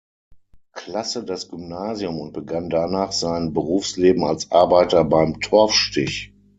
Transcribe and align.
Klasse 0.73 1.23
das 1.23 1.47
Gymnasium 1.47 2.19
und 2.21 2.33
begann 2.33 2.71
danach 2.71 3.11
sein 3.11 3.53
Berufsleben 3.53 4.23
als 4.23 4.51
Arbeiter 4.51 5.03
beim 5.03 5.39
Torfstich. 5.41 6.33